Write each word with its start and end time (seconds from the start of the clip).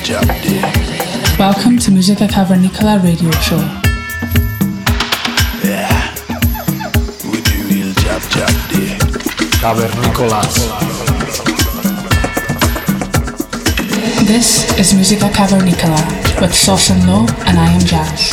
jab 0.00 0.04
jab 0.04 0.42
day. 0.42 0.62
Welcome 1.38 1.78
to 1.78 1.90
Musica 1.90 2.26
Cavernicola 2.26 3.02
radio 3.02 3.30
show. 3.42 3.58
Yeah, 5.62 6.14
we 7.30 7.40
do 7.42 7.56
real 7.68 7.92
jab 7.94 8.22
jab 8.30 8.50
day. 8.70 8.96
Cavernícolas. 9.60 10.54
This 14.26 14.78
is 14.78 14.94
Musica 14.94 15.28
Cavernicola 15.28 16.40
with 16.40 16.54
Sauce 16.54 16.90
and 16.90 17.06
Low 17.06 17.26
and 17.46 17.58
I 17.58 17.68
am 17.72 17.80
Jazz. 17.80 18.32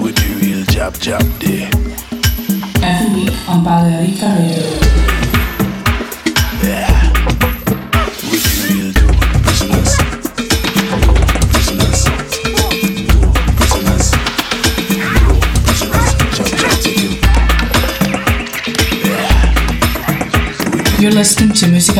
We 0.00 0.12
do 0.12 0.34
real 0.40 0.64
jab 0.66 0.94
jab 1.00 1.38
day. 1.38 1.68
Every 2.82 3.24
week 3.24 3.48
on 3.48 3.64
Balearica 3.64 4.38
Radio. 4.38 4.87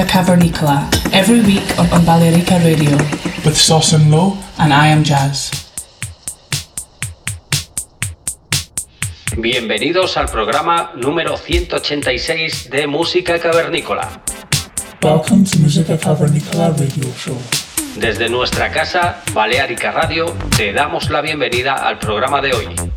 Cavernicola 0.06 0.88
every 1.12 1.40
week 1.40 1.64
on, 1.78 2.04
Balearica 2.04 2.58
Radio 2.64 2.96
with 3.44 3.56
Sauce 3.56 3.92
and 3.92 4.10
Low 4.10 4.36
and 4.58 4.72
I 4.72 4.88
am 4.88 5.02
Jazz. 5.02 5.50
Bienvenidos 9.36 10.16
al 10.16 10.28
programa 10.28 10.92
número 10.96 11.36
186 11.36 12.70
de 12.70 12.86
Música 12.86 13.38
Cavernícola. 13.38 14.22
Welcome 15.02 15.44
to 15.44 15.58
Musica 15.58 15.96
Cavernicola 15.96 16.70
radio 16.70 17.12
show. 17.16 17.36
Desde 17.96 18.28
nuestra 18.28 18.70
casa, 18.70 19.22
Balearica 19.32 19.90
Radio, 19.90 20.34
te 20.56 20.72
damos 20.72 21.10
la 21.10 21.20
bienvenida 21.20 21.74
al 21.74 21.98
programa 21.98 22.40
de 22.40 22.52
hoy. 22.52 22.87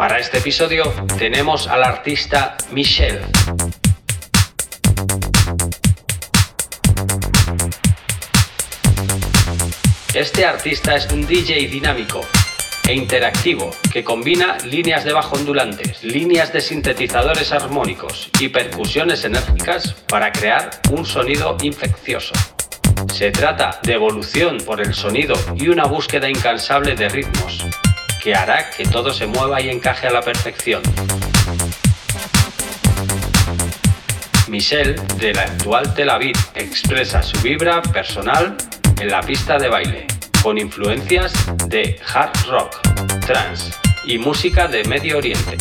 Para 0.00 0.18
este 0.18 0.38
episodio 0.38 0.84
tenemos 1.18 1.68
al 1.68 1.84
artista 1.84 2.56
Michelle. 2.70 3.20
Este 10.14 10.46
artista 10.46 10.96
es 10.96 11.06
un 11.12 11.26
DJ 11.26 11.68
dinámico 11.68 12.22
e 12.88 12.94
interactivo 12.94 13.72
que 13.92 14.02
combina 14.02 14.56
líneas 14.64 15.04
de 15.04 15.12
bajo 15.12 15.36
ondulantes, 15.36 16.02
líneas 16.02 16.50
de 16.50 16.62
sintetizadores 16.62 17.52
armónicos 17.52 18.30
y 18.40 18.48
percusiones 18.48 19.22
enérgicas 19.26 19.92
para 20.08 20.32
crear 20.32 20.70
un 20.92 21.04
sonido 21.04 21.58
infeccioso. 21.60 22.32
Se 23.12 23.30
trata 23.30 23.78
de 23.82 23.92
evolución 23.92 24.56
por 24.64 24.80
el 24.80 24.94
sonido 24.94 25.34
y 25.56 25.68
una 25.68 25.84
búsqueda 25.84 26.26
incansable 26.26 26.94
de 26.94 27.06
ritmos 27.10 27.66
que 28.22 28.34
hará 28.34 28.70
que 28.70 28.84
todo 28.84 29.12
se 29.12 29.26
mueva 29.26 29.60
y 29.60 29.70
encaje 29.70 30.06
a 30.06 30.10
la 30.10 30.20
perfección. 30.20 30.82
Michelle, 34.48 34.96
de 35.16 35.32
la 35.32 35.42
actual 35.42 35.94
Tel 35.94 36.10
Aviv, 36.10 36.36
expresa 36.54 37.22
su 37.22 37.40
vibra 37.40 37.80
personal 37.82 38.56
en 39.00 39.10
la 39.10 39.22
pista 39.22 39.58
de 39.58 39.68
baile, 39.68 40.06
con 40.42 40.58
influencias 40.58 41.32
de 41.68 41.98
hard 42.12 42.46
rock, 42.48 42.76
trance 43.26 43.72
y 44.04 44.18
música 44.18 44.66
de 44.68 44.84
Medio 44.84 45.18
Oriente. 45.18 45.56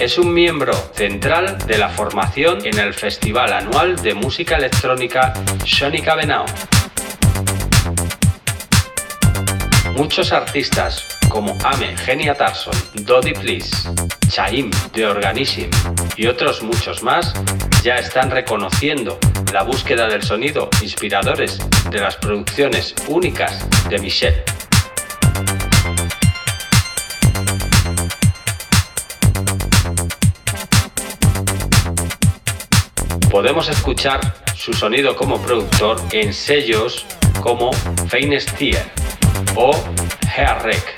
Es 0.00 0.16
un 0.16 0.32
miembro 0.32 0.72
central 0.94 1.58
de 1.66 1.76
la 1.76 1.88
formación 1.88 2.64
en 2.64 2.78
el 2.78 2.94
Festival 2.94 3.52
Anual 3.52 3.96
de 4.00 4.14
Música 4.14 4.56
Electrónica 4.56 5.34
Sónica 5.64 6.14
Benao. 6.14 6.46
Muchos 9.98 10.30
artistas 10.30 11.04
como 11.28 11.58
Ame 11.64 11.96
Genia 11.96 12.32
Tarson, 12.32 12.72
Doddy 13.02 13.32
Please, 13.32 13.90
Chaim 14.28 14.70
de 14.92 15.04
Organism 15.04 15.70
y 16.16 16.28
otros 16.28 16.62
muchos 16.62 17.02
más 17.02 17.34
ya 17.82 17.96
están 17.96 18.30
reconociendo 18.30 19.18
la 19.52 19.64
búsqueda 19.64 20.06
del 20.06 20.22
sonido 20.22 20.70
inspiradores 20.82 21.58
de 21.90 21.98
las 21.98 22.14
producciones 22.14 22.94
únicas 23.08 23.68
de 23.90 23.98
Michel. 23.98 24.44
Podemos 33.28 33.68
escuchar 33.68 34.20
su 34.54 34.72
sonido 34.74 35.16
como 35.16 35.42
productor 35.42 36.00
en 36.12 36.32
sellos 36.32 37.04
como 37.42 37.72
Feinestier 38.08 39.07
o 39.54 39.72
Hairrec. 40.36 40.94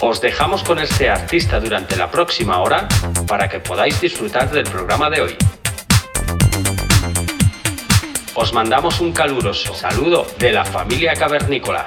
Os 0.00 0.20
dejamos 0.20 0.62
con 0.62 0.78
este 0.78 1.10
artista 1.10 1.58
durante 1.58 1.96
la 1.96 2.10
próxima 2.10 2.60
hora 2.60 2.86
para 3.26 3.48
que 3.48 3.60
podáis 3.60 4.00
disfrutar 4.00 4.50
del 4.50 4.64
programa 4.64 5.10
de 5.10 5.20
hoy. 5.20 5.36
Os 8.34 8.52
mandamos 8.52 9.00
un 9.00 9.12
caluroso 9.12 9.74
saludo 9.74 10.26
de 10.38 10.52
la 10.52 10.64
familia 10.64 11.14
cavernícola. 11.14 11.86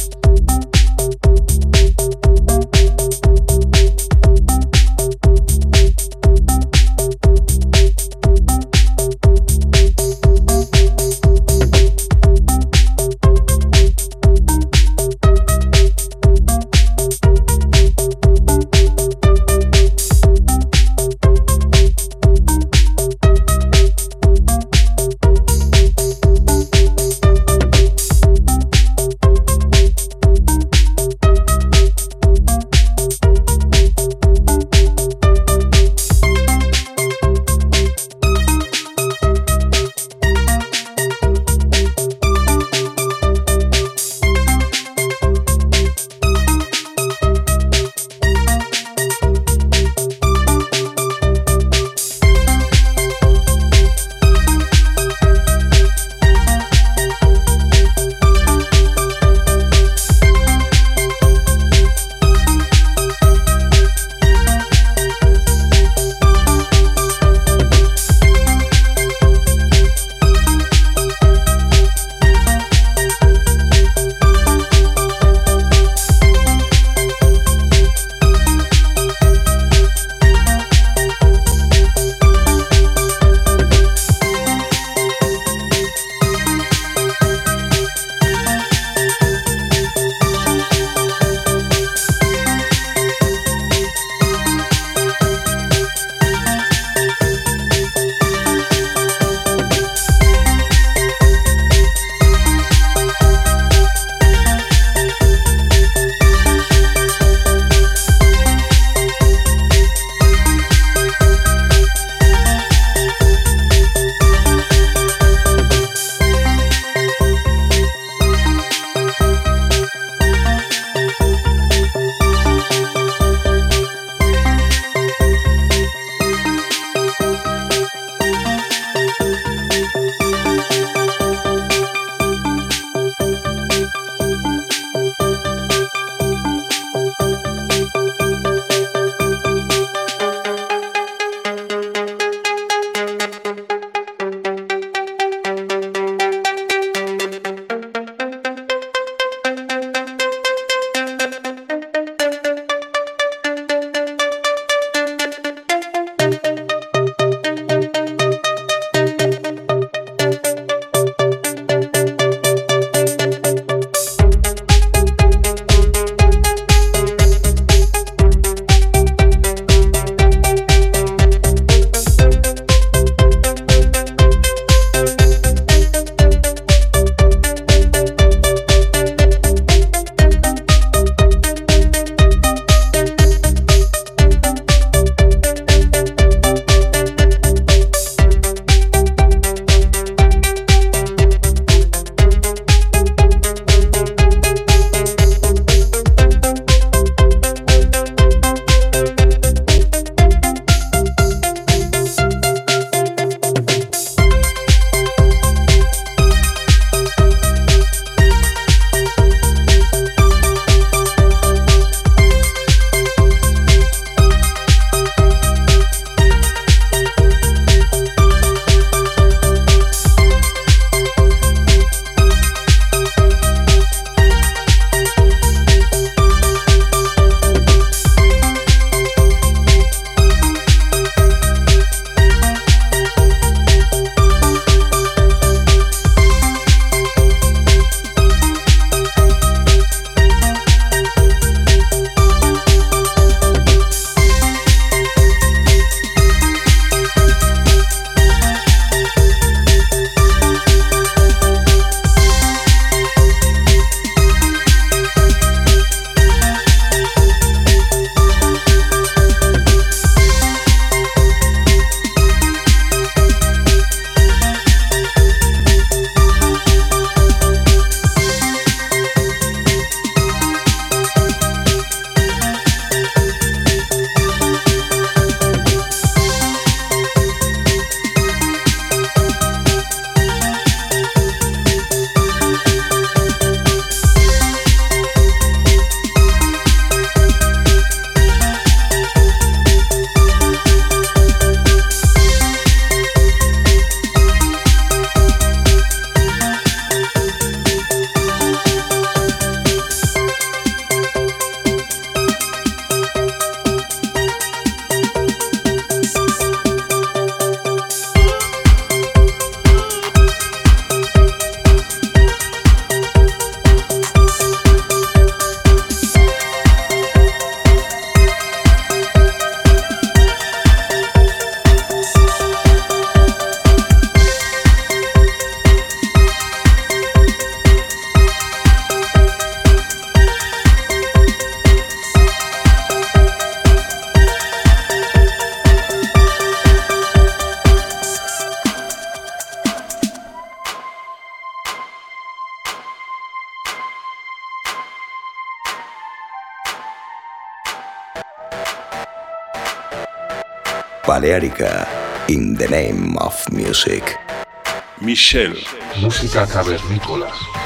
Música 355.95 356.45
cavernícola. 356.45 357.60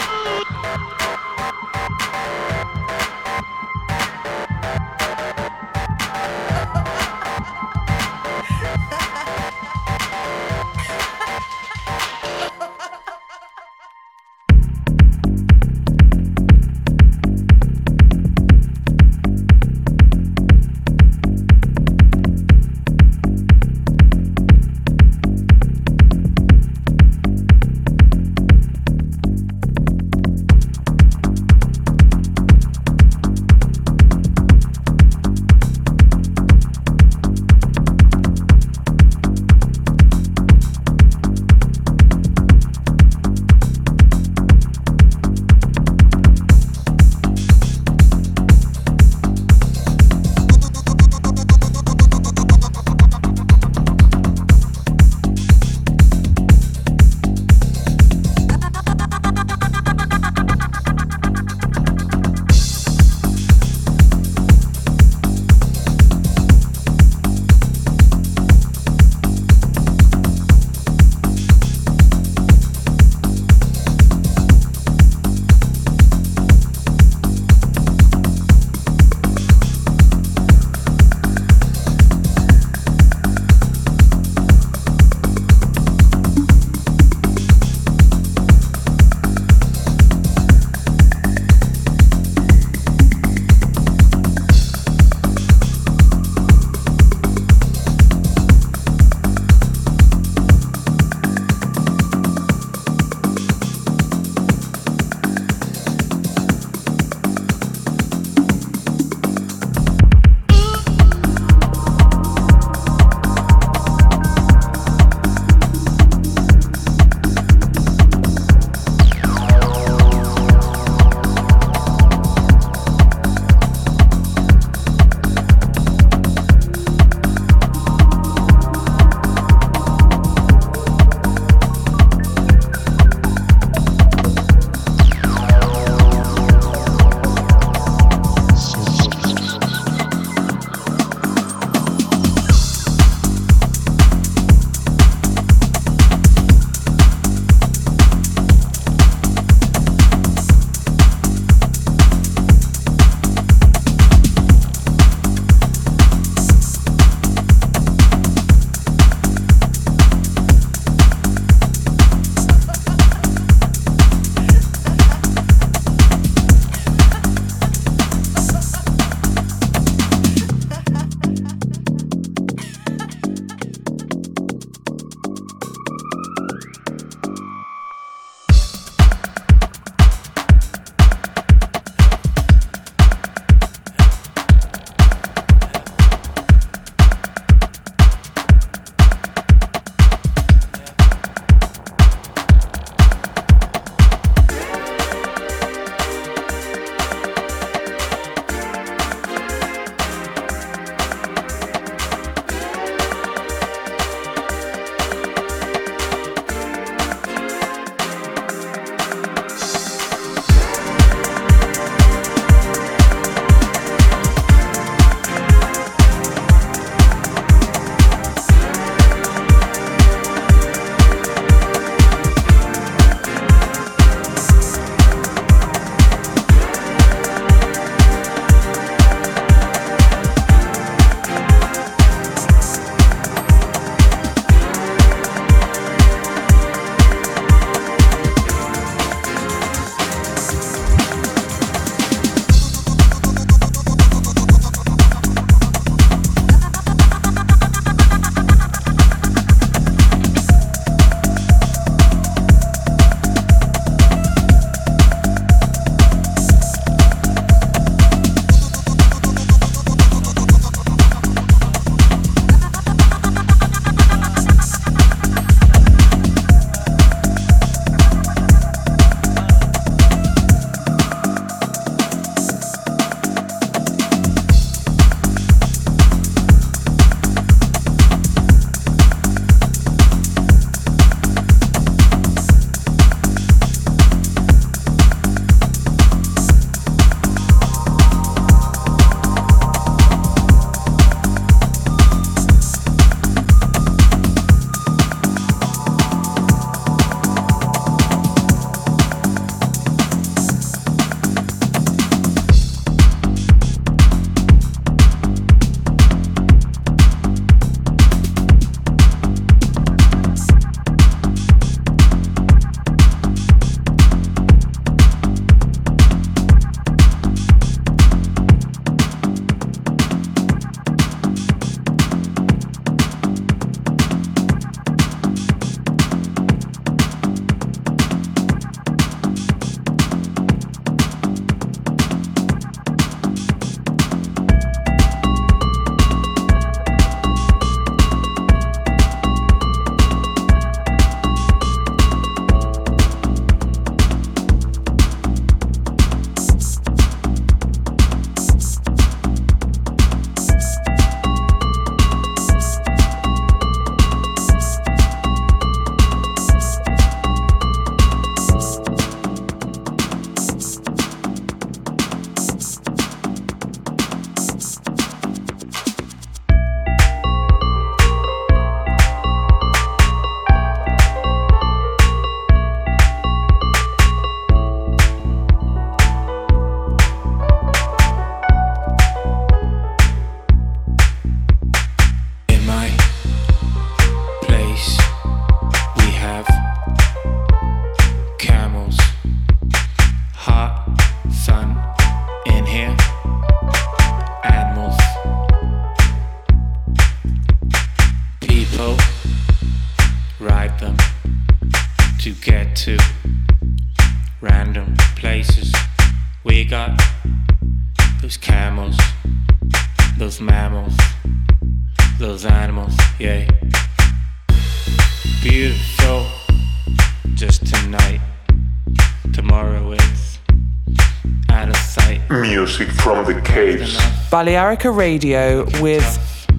Balearica 424.36 424.94
Radio 424.94 425.64
with 425.82 426.04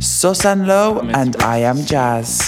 Susan 0.00 0.66
Low 0.66 1.00
and 1.12 1.36
I 1.42 1.58
Am 1.58 1.84
Jazz. 1.84 2.45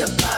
your 0.00 0.08
body. 0.16 0.29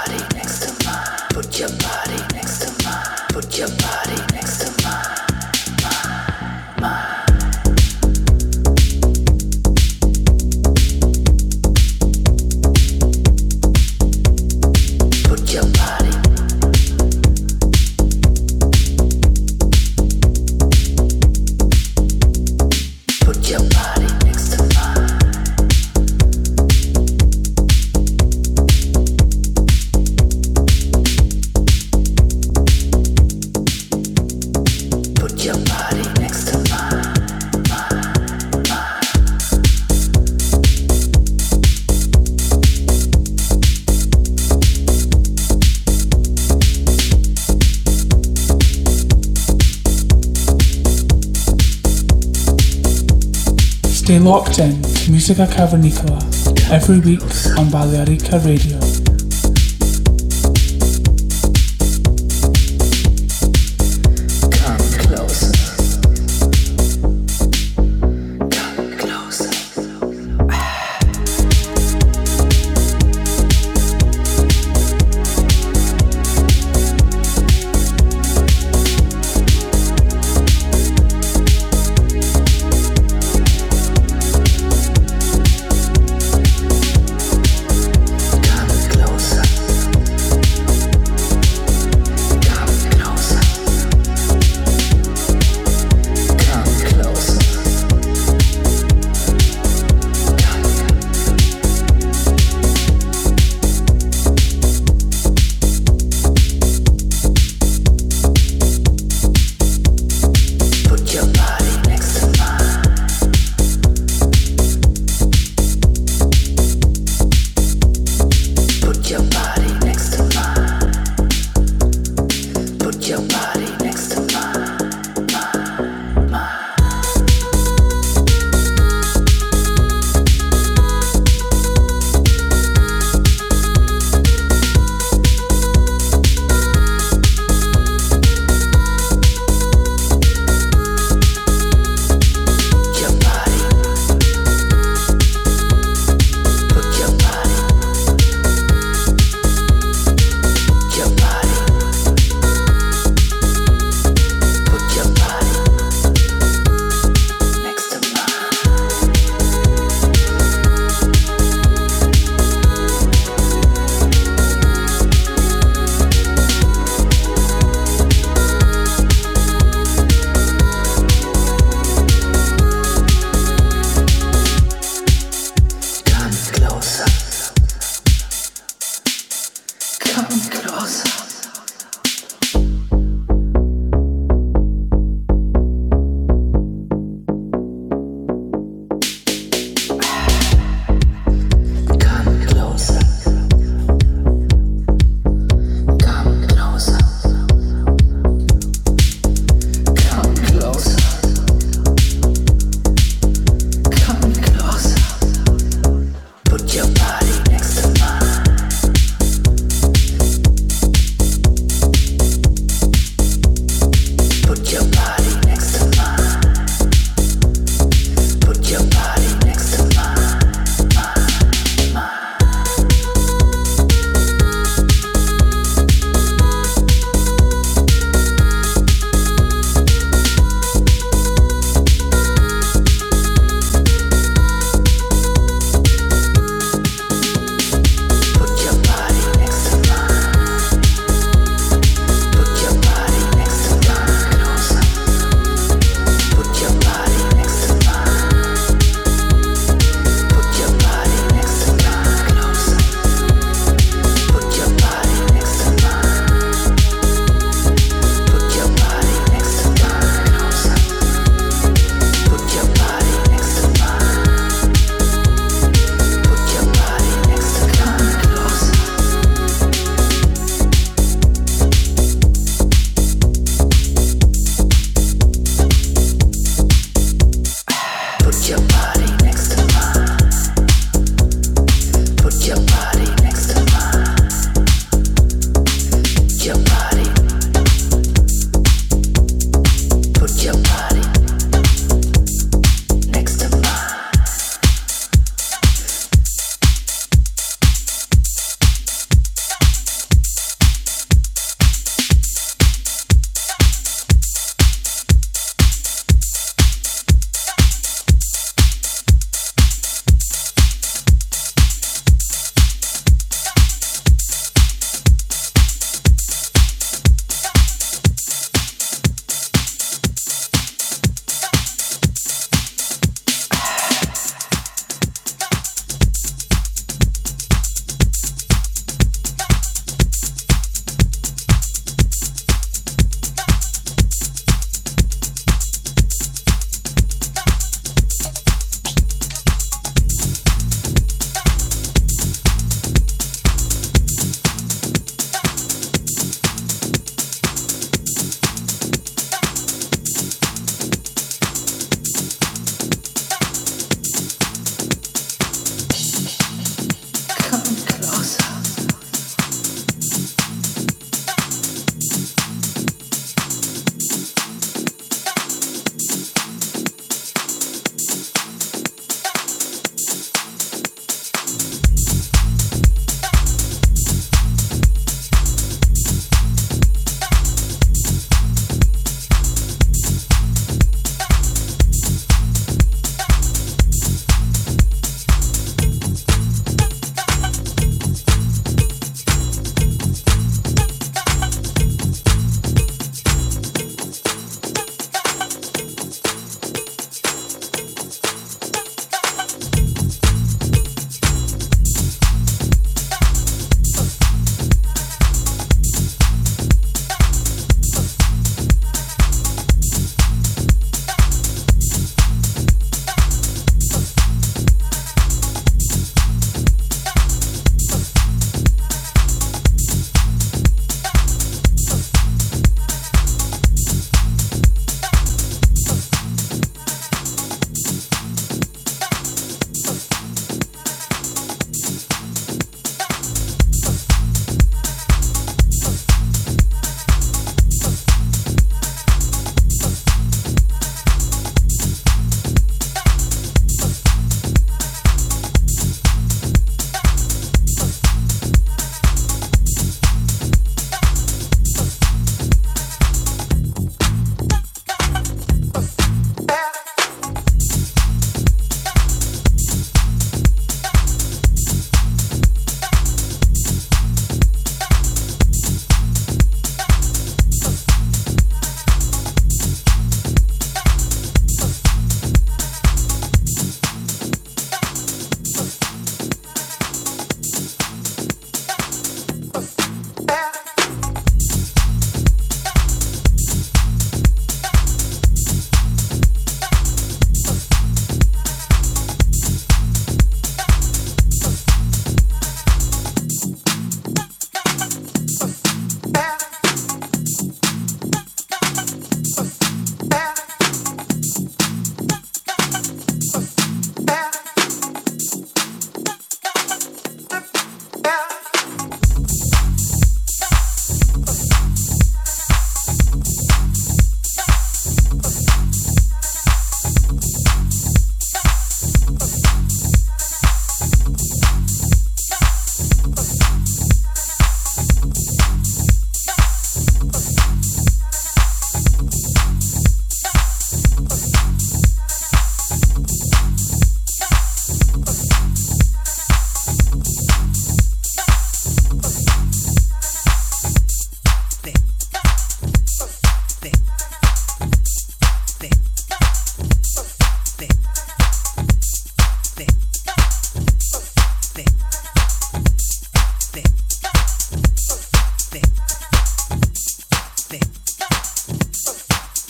Locked 54.33 54.61
in 54.61 54.81
Musica 55.11 55.47
Cavernicola 55.47 56.19
every 56.71 57.01
week 57.01 57.21
on 57.59 57.67
Balearica 57.67 58.43
Radio. 58.43 58.82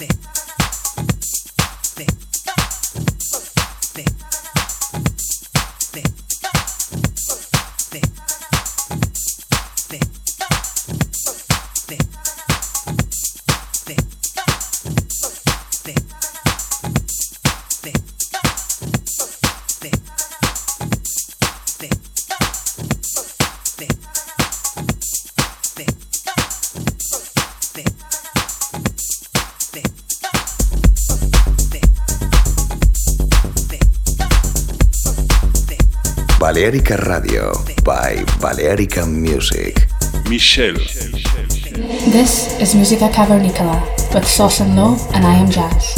Norte. 0.09 0.42
Balearica 36.63 36.95
Radio 36.95 37.51
by 37.83 38.23
Balearica 38.39 39.05
Music. 39.05 39.89
Michelle. 40.29 40.79
This 42.13 42.57
is 42.61 42.77
Musica 42.77 43.09
Cavernicola 43.09 43.83
with 44.15 44.25
Sauce 44.25 44.61
and 44.61 44.77
Low, 44.77 44.97
and 45.13 45.27
I 45.27 45.35
am 45.35 45.51
Jazz. 45.51 45.92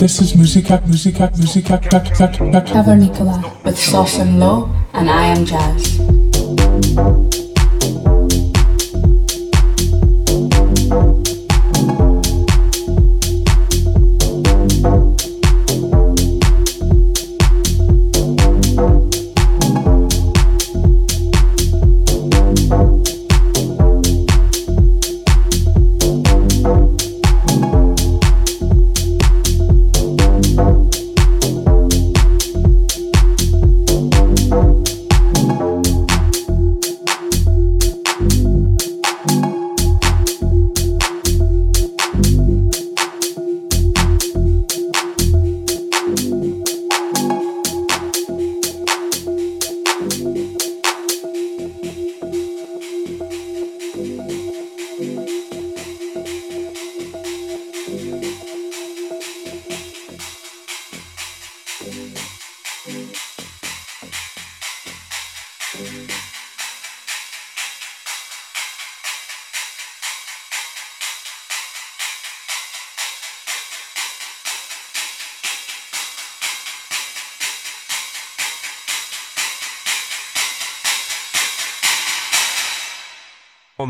This 0.00 0.20
is 0.20 0.34
Music 0.34 0.70
App, 0.72 0.84
Music 0.88 1.20
App, 1.20 1.32
Nicola 2.96 3.60
with 3.64 3.78
Sauce 3.78 4.18
and 4.18 4.40
Low, 4.40 4.68
and 4.92 5.08
I 5.08 5.26
am 5.26 5.44
Jazz. 5.44 6.09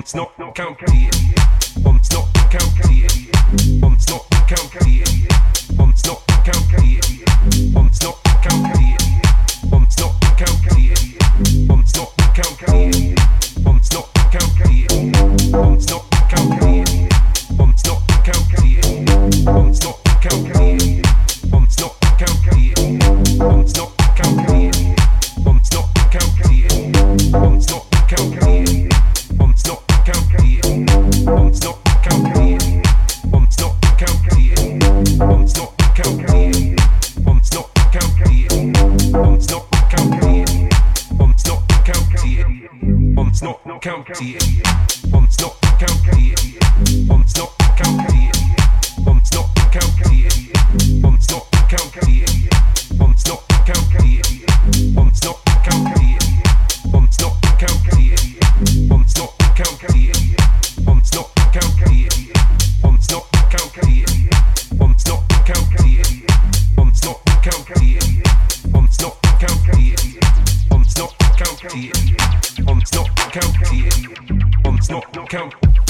Bombs 0.00 0.14
not 0.14 0.54
county. 0.54 1.10
Bombs 1.82 2.10
not 2.10 2.32
county. 2.50 3.06
Bombs 3.80 4.08
not 4.08 4.30
county. 4.48 5.04
Bombs 5.76 6.06
not 6.06 6.26
county. 6.42 7.69
on 72.66 72.84
snot 72.86 73.14
county. 73.32 73.88
On 74.64 74.80
snot 74.82 75.28
county. 75.28 75.89